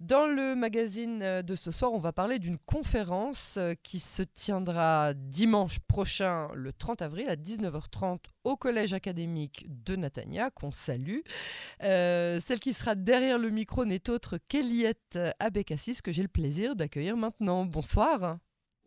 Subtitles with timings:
[0.00, 4.22] Dans le magazine euh, de ce soir, on va parler d'une conférence euh, qui se
[4.22, 11.20] tiendra dimanche prochain, le 30 avril, à 19h30 au Collège académique de Natania, qu'on salue.
[11.84, 16.74] Euh, celle qui sera derrière le micro n'est autre qu'Eliette Abécassis, que j'ai le plaisir
[16.74, 17.64] d'accueillir maintenant.
[17.64, 18.38] Bonsoir.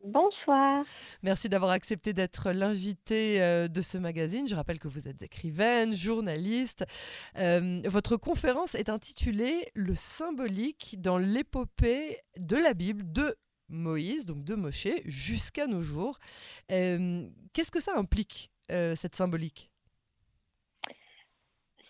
[0.07, 0.85] Bonsoir.
[1.21, 4.47] Merci d'avoir accepté d'être l'invité euh, de ce magazine.
[4.47, 6.85] Je rappelle que vous êtes écrivaine, journaliste.
[7.37, 13.35] Euh, votre conférence est intitulée Le symbolique dans l'épopée de la Bible de
[13.68, 16.19] Moïse, donc de Moshe, jusqu'à nos jours.
[16.71, 19.69] Euh, qu'est-ce que ça implique, cette symbolique?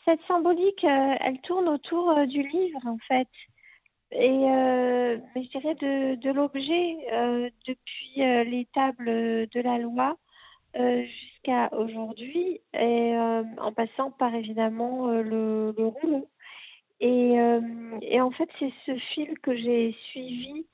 [0.06, 3.28] Cette symbolique, elle tourne autour du livre, en fait
[4.12, 8.07] et euh, mais je dirais de, de l'objet euh, depuis
[8.77, 10.17] euh, de la loi
[10.76, 13.17] jusqu'à aujourd'hui et
[13.58, 16.30] en passant par évidemment le, le rouleau
[17.00, 17.36] et,
[18.03, 20.67] et en fait c'est ce fil que j'ai suivi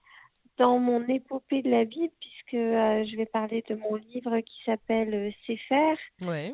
[0.57, 5.33] dans mon épopée de la Bible puisque je vais parler de mon livre qui s'appelle
[5.47, 5.93] Sefer
[6.27, 6.53] ouais.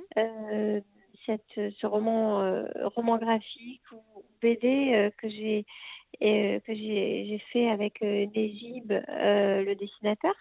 [1.26, 4.04] cette ce roman roman graphique ou
[4.44, 5.66] BD que j'ai
[6.22, 10.34] euh, que j'ai fait avec euh, Nézib, euh, le dessinateur.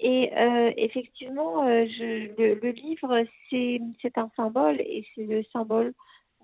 [0.00, 5.92] Et euh, effectivement, euh, je, le, le, livre, c'est un symbole et c'est le symbole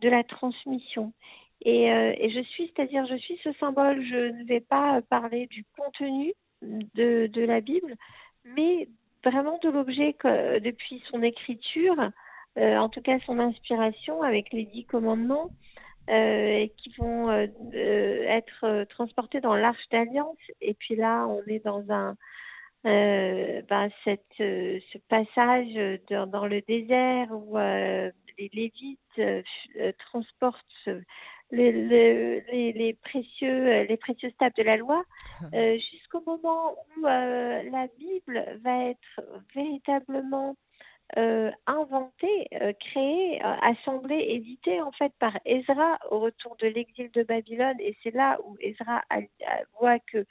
[0.00, 1.12] de la transmission.
[1.62, 4.04] Et, euh, et je suis, c'est-à-dire, je suis ce symbole.
[4.04, 7.94] Je ne vais pas parler du contenu de, de la Bible,
[8.44, 8.88] mais
[9.22, 10.16] vraiment de l'objet
[10.60, 11.96] depuis son écriture,
[12.56, 15.50] en tout cas son inspiration avec les dix commandements,
[16.10, 20.36] euh, qui vont euh, euh, être transportés dans l'Arche d'Alliance.
[20.60, 22.14] Et puis là, on est dans un
[22.84, 29.44] ben, cette, ce passage dans, dans le désert où les Lévites
[30.10, 30.88] transportent
[31.50, 33.98] les, les, les, précieux, les
[34.38, 35.04] tables de la loi,
[35.54, 39.20] euh, jusqu'au moment où euh, la Bible va être
[39.54, 40.56] véritablement
[41.18, 47.10] euh, inventé, euh, créé, euh, assemblé, édité en fait par Ezra au retour de l'exil
[47.12, 47.76] de Babylone.
[47.78, 50.24] Et c'est là où Ezra a, a, voit que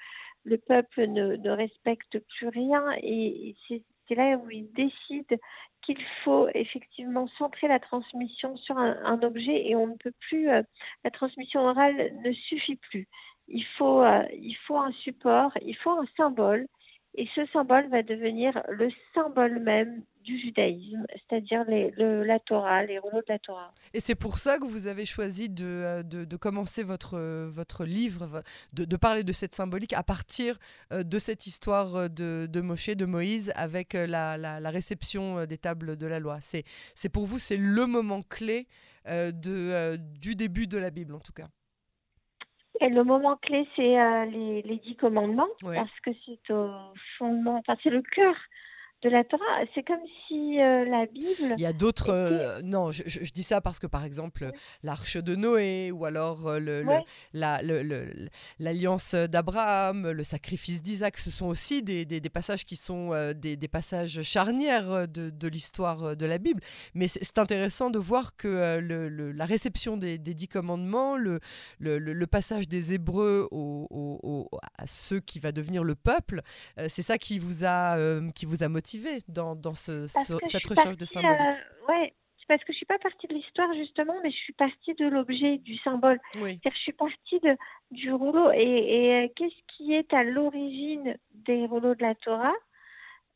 [0.44, 5.40] le peuple ne, ne respecte plus rien et c'est là où il décide
[5.81, 10.50] qu'il faut effectivement centrer la transmission sur un, un, objet et on ne peut plus,
[10.50, 10.62] euh,
[11.04, 13.08] la transmission orale ne suffit plus.
[13.48, 16.68] Il faut, euh, il faut un support, il faut un symbole
[17.16, 23.20] et ce symbole va devenir le symbole même du judaïsme, c'est-à-dire la Torah, les rouleaux
[23.20, 23.74] de la Torah.
[23.94, 27.18] Et c'est pour ça que vous avez choisi de, euh, de, de commencer votre,
[27.48, 28.42] votre livre,
[28.74, 30.58] de, de, parler de cette symbolique à partir
[30.92, 35.46] euh, de cette histoire de, de Moshe, de Moïse, avec euh, la, la, la réception
[35.46, 36.38] des tables de la loi.
[36.42, 36.64] C'est
[37.12, 38.68] pour vous, c'est le moment clé
[39.06, 41.48] de, du début de la Bible, en tout cas.
[42.82, 45.76] Et le moment clé, c'est euh, les, les, dix commandements, ouais.
[45.76, 46.70] parce que c'est au
[47.18, 48.36] fondement, enfin, c'est le cœur
[49.03, 49.44] de la Torah.
[49.75, 51.56] C'est comme si euh, la Bible.
[51.58, 52.09] Il y a d'autres.
[52.09, 56.47] Euh, non, je, je, dis ça parce que par exemple, l'arche de Noé, ou alors
[56.47, 57.03] euh, le, ouais.
[58.59, 63.58] l'alliance d'Abraham, le sacrifice d'Isaac, ce sont aussi des, des, des, passages qui sont des,
[63.58, 66.62] des, passages charnières de, de l'histoire de la Bible.
[66.94, 71.40] Mais c'est intéressant de voir que le, la réception des, dix commandements, le,
[72.28, 76.42] passage des Hébreux au, au, au, à ceux qui va devenir le peuple,
[76.88, 77.97] c'est ça qui vous a,
[78.34, 78.93] qui vous a motivé
[79.28, 82.14] dans, dans ce, ce, cette recherche de symbolique euh, Ouais,
[82.48, 85.58] parce que je suis pas partie de l'histoire justement, mais je suis partie de l'objet,
[85.58, 86.20] du symbole.
[86.42, 86.59] Oui.
[86.64, 87.56] Je suis partie de,
[87.92, 88.52] du rouleau.
[88.52, 92.54] Et, et euh, qu'est-ce qui est à l'origine des rouleaux de la Torah?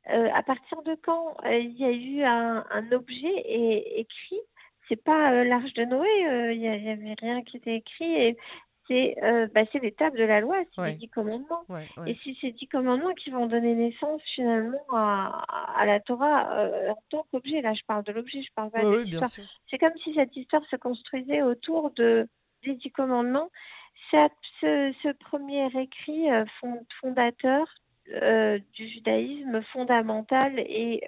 [0.10, 4.40] Euh, À partir de quand euh, il y a eu un, un objet et, écrit?
[4.88, 8.38] C'est pas euh, l'arche de Noé, il euh, y, avait rien qui était écrit et
[8.88, 10.92] c'est euh, bah, l'étape de la loi, c'est ouais.
[10.92, 11.64] les dix commandements.
[11.70, 12.12] Ouais, ouais.
[12.12, 15.44] Et c'est ces dix commandements qui vont donner naissance finalement à,
[15.76, 17.62] à la Torah euh, en tant qu'objet.
[17.62, 19.30] Là, je parle de l'objet, je parle pas de l'histoire.
[19.70, 22.28] C'est comme si cette histoire se construisait autour de,
[22.64, 23.50] des dix commandements.
[24.12, 24.30] Ce,
[24.62, 26.46] ce, premier écrit euh,
[27.02, 27.68] fondateur
[28.14, 31.04] euh, du judaïsme fondamental et,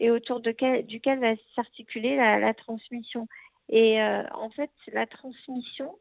[0.00, 3.28] et autour de quel, duquel va s'articuler la, la, transmission.
[3.68, 5.92] Et en fait, la transmission,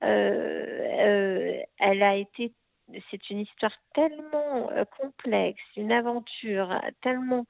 [0.00, 2.52] elle a été,
[3.10, 7.46] c'est une histoire tellement euh, complexe, une aventure tellement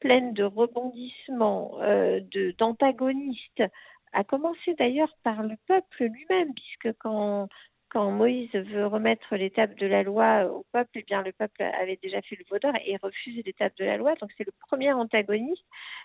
[0.00, 2.20] pleine de rebondissements, euh,
[2.58, 3.62] d'antagonistes,
[4.12, 7.48] à commencer d'ailleurs par le peuple lui-même, puisque quand
[7.94, 11.98] quand Moïse veut remettre l'étape de la loi au peuple, eh bien le peuple avait
[12.02, 14.16] déjà fait le vaudor et refusé l'étape de la loi.
[14.16, 15.64] Donc c'est le premier antagoniste.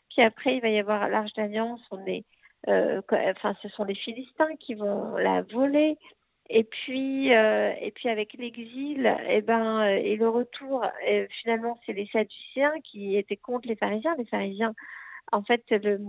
[0.10, 1.81] Puis après, il va y avoir l'Arche d'Alliance.
[1.90, 5.97] On est euh, enfin, ce sont les Philistins qui vont la voler.
[6.51, 10.83] Et puis, euh, et puis avec l'exil, et eh ben, et le retour,
[11.41, 14.15] finalement, c'est les Sadducéens qui étaient contre les pharisiens.
[14.17, 14.73] Les pharisiens,
[15.31, 16.00] en fait, le,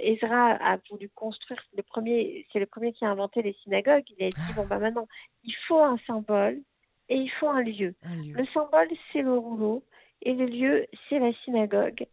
[0.00, 4.04] Ezra a voulu construire le premier, c'est le premier qui a inventé les synagogues.
[4.16, 5.08] Il a dit bon bah maintenant,
[5.42, 6.60] il faut un symbole
[7.08, 7.96] et il faut un lieu.
[8.04, 9.82] Le symbole, c'est le rouleau
[10.22, 12.06] et le lieu, c'est la synagogue.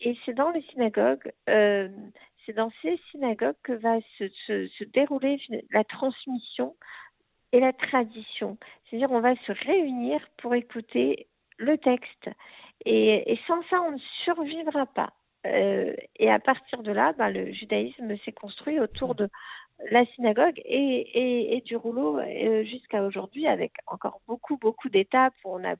[0.00, 1.88] Et c'est dans les synagogues, euh,
[2.46, 5.40] c'est dans ces synagogues que va se, dérouler
[5.70, 6.76] la transmission
[7.52, 8.56] et la tradition.
[8.84, 11.26] C'est-à-dire, on va se réunir pour écouter
[11.58, 12.30] le texte.
[12.84, 15.12] Et, sans ça, on ne survivra pas.
[15.46, 19.28] Euh, et à partir de là, bah, le judaïsme s'est construit autour de
[19.90, 25.34] la synagogue et, et, du rouleau euh, jusqu'à aujourd'hui, avec encore beaucoup, beaucoup d'étapes.
[25.44, 25.76] On a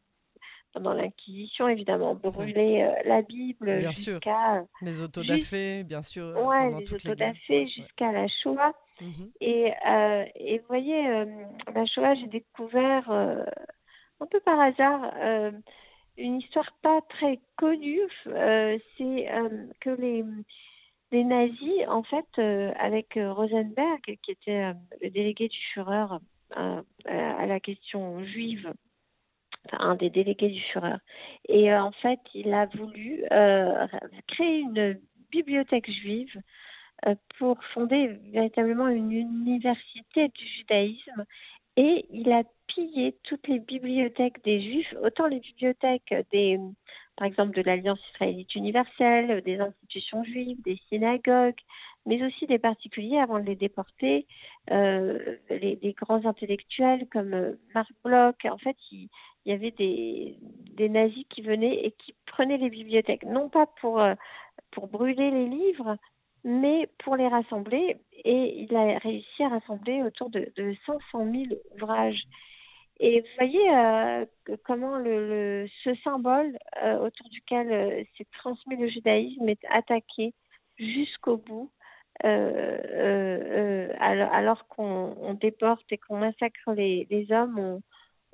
[0.73, 4.65] pendant l'Inquisition, évidemment, brûler euh, la Bible jusqu'à...
[4.83, 6.35] Les autodafés, bien sûr.
[6.37, 8.75] Oui, les autodafés jusqu'à la Shoah.
[9.01, 9.31] Mhm.
[9.43, 11.27] et, euh, et, vous voyez, euh,
[11.75, 15.13] la Shoah, j'ai découvert un peu par hasard
[16.17, 18.01] une histoire pas très connue.
[18.25, 19.29] C'est
[19.81, 20.25] que les,
[21.13, 22.39] les nazis, en fait,
[22.79, 24.73] avec Rosenberg, qui était
[25.03, 26.07] le délégué du Führer
[26.55, 28.73] à la question juive,
[29.79, 30.97] un des délégués du Führer.
[31.49, 33.87] Et euh, en fait, il a voulu euh,
[34.29, 34.99] créer une
[35.31, 36.41] bibliothèque juive
[37.07, 41.25] euh, pour fonder véritablement une université du judaïsme.
[41.77, 46.59] Et il a pillé toutes les bibliothèques des juifs, autant les bibliothèques des,
[47.17, 51.61] par exemple, de l'Alliance israélite universelle, des institutions juives, des synagogues,
[52.07, 54.27] mais aussi des particuliers avant de les déporter,
[54.71, 58.45] euh, les, des grands intellectuels comme Marc Bloch.
[58.45, 59.09] En fait, il,
[59.45, 60.39] y avait des,
[60.89, 64.15] nazis qui venaient et qui prenaient les bibliothèques, non pas pour, euh,
[64.71, 65.97] pour brûler les livres,
[66.45, 67.97] mais pour les rassembler.
[68.25, 71.01] Et il a réussi à rassembler autour de, de 500
[71.33, 72.23] 000 ouvrages.
[72.99, 74.25] Et vous voyez euh,
[74.65, 80.33] comment le, ce symbole euh, autour duquel s'est transmis le judaïsme est attaqué
[80.79, 81.71] jusqu'au bout,
[82.23, 87.83] alors, alors qu'on déporte et qu'on massacre les, les hommes, on,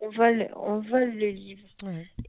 [0.03, 1.67] on vole, on vole le livre.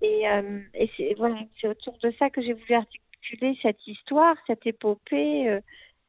[0.02, 4.66] Et, euh, et c'est voilà, autour de ça que j'ai voulu articuler cette histoire, cette
[4.66, 5.60] épopée, euh,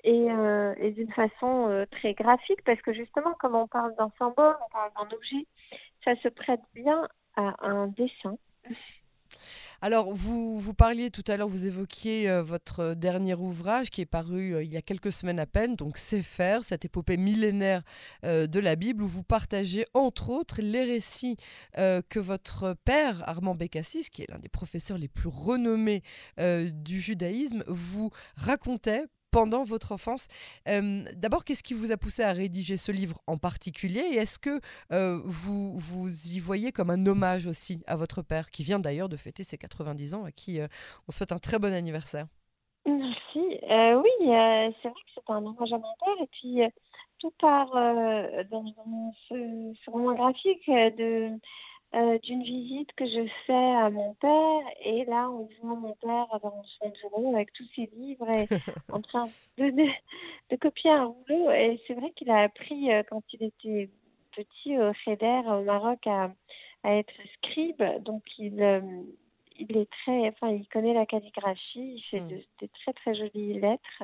[0.04, 4.54] et, euh, et d'une façon très graphique, parce que justement, comme on parle d'un symbole,
[4.66, 5.46] on parle d'un objet,
[6.04, 8.36] ça se prête bien à un dessin.
[9.80, 14.06] Alors, vous, vous parliez tout à l'heure, vous évoquiez euh, votre dernier ouvrage qui est
[14.06, 17.82] paru euh, il y a quelques semaines à peine, donc C'est faire, cette épopée millénaire
[18.24, 21.36] euh, de la Bible, où vous partagez entre autres les récits
[21.76, 26.02] que votre père, Armand Bécassis, qui est l'un des professeurs les plus renommés
[26.38, 30.28] du judaïsme, vous racontait pendant votre enfance.
[30.66, 34.60] D'abord, qu'est-ce qui vous a poussé à rédiger ce livre en particulier Et est-ce que
[35.26, 39.16] vous, vous y voyez comme un hommage aussi à votre père, qui vient d'ailleurs de
[39.16, 40.60] fêter ses 90 ans, à qui
[41.08, 42.26] on souhaite un très bon anniversaire?
[42.86, 43.58] Merci.
[43.68, 46.22] Euh, oui, c'est vrai que c'est un hommage à mon père.
[46.22, 46.60] Et puis,
[47.18, 47.72] tout part
[48.50, 48.64] dans,
[49.28, 51.30] ce, ce, roman graphique de
[51.94, 54.62] euh, d'une visite que je fais à mon père.
[54.84, 58.48] Et là, on voit mon père dans son bureau avec tous ses livres et
[58.92, 59.28] en train
[59.58, 61.50] de, de, copier un rouleau.
[61.52, 63.90] Et c'est vrai qu'il a appris euh, quand il était
[64.36, 66.32] petit au Cheder au Maroc à,
[66.82, 67.82] à être scribe.
[68.02, 68.80] Donc, il, euh,
[69.56, 71.94] il est très, enfin, il connaît la calligraphie.
[71.96, 74.02] Il fait de, de, très très jolies lettres.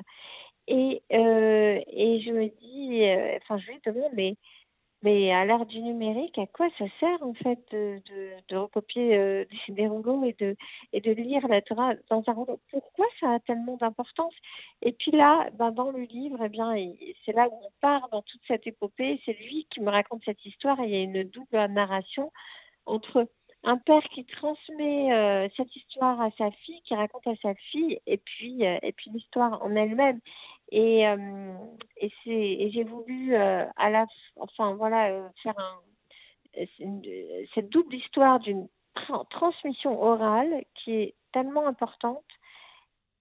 [0.68, 4.36] Et, et je me dis, enfin, je lui demande, mais
[5.02, 8.00] mais à l'ère du numérique, à quoi ça sert en fait de,
[8.48, 10.56] de, recopier euh, des rouleaux et de,
[10.92, 14.34] et de lire la Torah dans un rouleau Pourquoi ça a tellement d'importance?
[14.82, 16.74] Et puis là, ben, dans le livre, eh bien,
[17.24, 19.20] c'est là où on part dans toute cette épopée.
[19.24, 22.30] C'est lui qui me raconte cette histoire il y a une double narration
[22.86, 23.26] entre
[23.62, 28.00] un père qui transmet euh, cette histoire à sa fille, qui raconte à sa fille,
[28.06, 30.20] et puis, euh, et puis l'histoire en elle-même.
[30.70, 31.52] Et, euh,
[31.96, 35.80] et, et j'ai voulu euh, à la, enfin voilà, euh, faire un,
[37.54, 38.68] cette double histoire d'une
[39.30, 42.24] transmission orale qui est tellement importante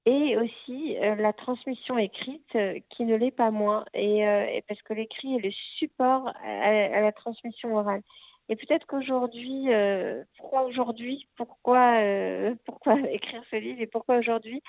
[0.05, 2.57] et aussi la transmission écrite
[2.89, 7.01] qui ne l'est pas moins et, et parce que l'écrit est le support à, à,
[7.01, 8.01] la transmission orale.
[8.47, 9.67] Et peut-être qu'aujourd'hui,
[10.37, 12.01] pourquoi aujourd'hui, pourquoi,
[12.65, 14.63] pourquoi écrire ce livre et pourquoi aujourd'hui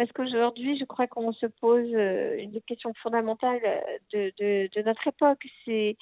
[0.00, 3.60] parce qu'aujourd'hui, je crois qu'on se pose euh, une question fondamentale
[4.14, 5.98] de, de, notre époque, c'est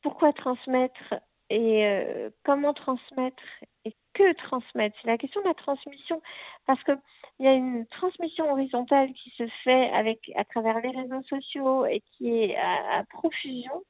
[0.00, 1.14] pourquoi transmettre
[1.50, 3.42] et euh, comment transmettre
[3.84, 4.96] et que transmettre?
[5.02, 6.22] C'est la question de la transmission,
[6.68, 7.00] parce qu'il
[7.40, 12.04] y a une transmission horizontale qui se fait avec à travers les réseaux sociaux et
[12.12, 13.82] qui est à, profusion.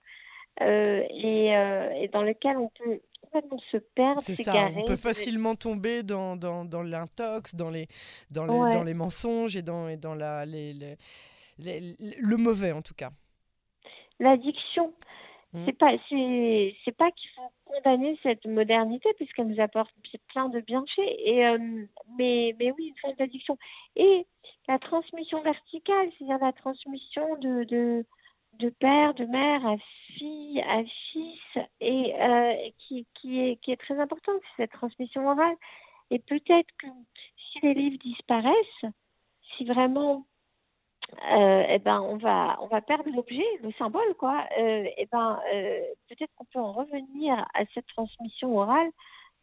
[0.63, 3.01] et, et, dans lequel on peut
[3.41, 7.87] complètement se perdre, C'est ça, on peut facilement tomber dans, dans, dans l'intox, dans les,
[8.31, 10.73] dans, les, dans les mensonges et dans, et dans la, les,
[11.59, 13.11] les, le mauvais en tout cas.
[14.19, 14.93] L'addiction.
[15.53, 15.65] Mmh.
[15.67, 19.91] C'est pas, c'est, pas qu'il faut condamner cette modernité puisqu'elle nous apporte
[20.33, 20.99] plein de bienfaits.
[20.99, 21.59] Et, euh,
[22.19, 23.57] mais, mais oui, une forme d'addiction.
[23.95, 24.27] Et
[24.69, 28.05] la transmission verticale, c'est-à-dire la transmission de, de,
[28.59, 29.77] de père, de mère à
[30.17, 30.83] fille, à
[31.13, 35.57] fils, et euh, qui, qui, est, qui est très importante, cette transmission orale.
[36.11, 36.87] Et peut-être que
[37.37, 38.85] si les livres disparaissent,
[39.57, 40.27] si vraiment
[41.31, 44.45] euh, eh ben on va on va perdre l'objet, le symbole quoi.
[44.59, 48.91] Euh, eh ben euh, peut-être qu'on peut en revenir à cette transmission orale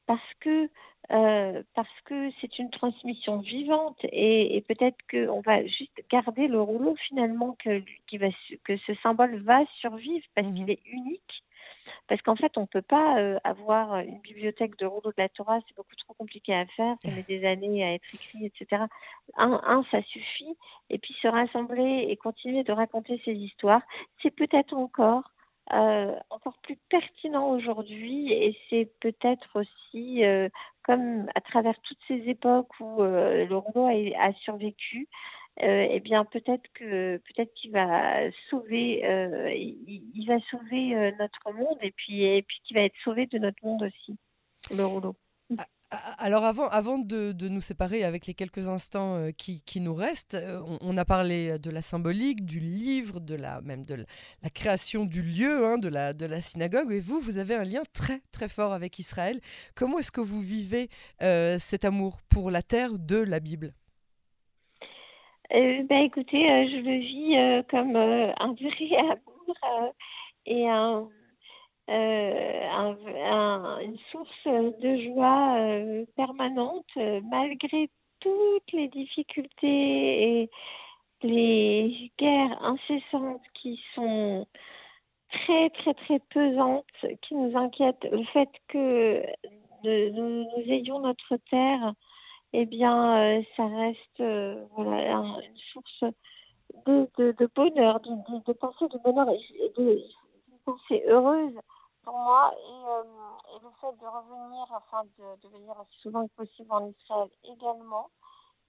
[0.05, 0.69] parce que
[1.11, 6.61] euh, parce que c'est une transmission vivante et, et peut-être qu'on va juste garder le
[6.61, 8.27] rouleau finalement que qui va
[8.63, 11.43] que ce symbole va survivre parce mmh qu'il est unique
[12.07, 15.29] parce qu'en fait, on ne peut pas euh, avoir une bibliothèque de rouleaux de la
[15.29, 18.83] Torah, c'est beaucoup trop compliqué à faire, ça met des années à être écrit, etc.
[19.37, 20.57] Un, un, ça suffit.
[20.89, 23.81] Et puis se rassembler et continuer de raconter ces histoires,
[24.21, 25.23] c'est peut-être encore
[25.71, 30.49] euh, encore plus pertinent aujourd'hui et c'est peut-être aussi euh,
[30.83, 35.07] comme à travers toutes ces époques où euh, le rouleau a, survécu,
[35.57, 39.03] eh bien peut-être que peut-être qu'il va sauver,
[39.55, 43.63] il, va sauver notre monde et puis et puis qu'il va être sauvé de notre
[43.63, 44.17] monde aussi,
[44.75, 45.15] le rouleau.
[46.17, 50.37] Alors avant, de, nous séparer avec les quelques instants qui, qui, nous restent,
[50.81, 55.21] on, a parlé de la symbolique, du livre, de la, même de la, création du
[55.21, 56.91] lieu, hein, de, la, de la synagogue.
[56.91, 59.39] Et vous, vous avez un lien très très fort avec Israël.
[59.75, 63.73] Comment est-ce que vous vivez cet amour pour la terre de la Bible?
[65.53, 69.93] Euh, ben, écoutez, euh, je le vis euh, comme euh, un vrai amour
[70.47, 71.07] et un,
[71.87, 72.95] un,
[73.81, 76.95] une source de joie permanente
[77.29, 80.49] malgré toutes les difficultés et
[81.23, 84.47] les guerres incessantes qui sont
[85.29, 86.85] très très très pesantes,
[87.21, 88.07] qui nous inquiètent.
[88.11, 89.23] Le fait que
[89.83, 91.93] nous, ayons notre terre
[92.53, 96.13] eh bien, euh, ça reste euh, voilà, une source
[96.85, 99.25] de, bonheur, de, pensée de bonheur
[99.77, 100.03] de,
[100.63, 101.55] pensée heureuse
[102.13, 102.53] pour moi.
[102.55, 106.71] Et, euh, et, le fait de revenir, enfin de, de venir aussi souvent que possible
[106.71, 108.09] en Israël également.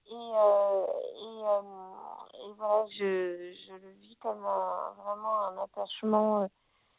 [0.07, 0.85] Et, euh,
[1.15, 6.49] et, euh, et, voilà, je, je le vis comme un, vraiment un attachement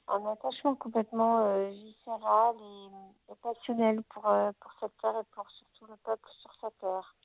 [0.09, 6.29] un attachement complètement viscéral et, passionnel pour, pour cette terre et pour surtout le peuple
[6.43, 7.17] sur cette terre.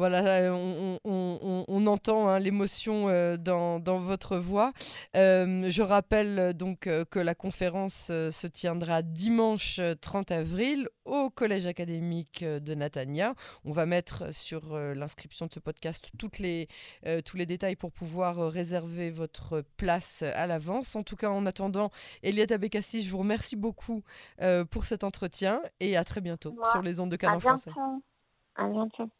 [0.00, 4.72] Voilà, euh, on, on, on entend hein, l'émotion euh, dans, dans, votre voix.
[5.14, 12.42] Euh, je rappelle donc que la conférence se tiendra dimanche 30 avril au Collège académique
[12.42, 13.34] de Natania.
[13.66, 16.68] On va mettre sur l'inscription de ce podcast toutes les,
[17.26, 20.96] tous les détails pour pouvoir réserver votre place à l'avance.
[20.96, 21.90] En tout cas, en attendant,
[22.22, 24.02] Eliette Abekassi, je vous remercie beaucoup
[24.70, 27.70] pour cet entretien et à très bientôt sur les ondes de Canon Français.
[28.54, 29.10] À bientôt.